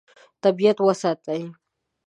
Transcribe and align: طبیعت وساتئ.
طبیعت 0.43 0.77
وساتئ. 0.81 1.41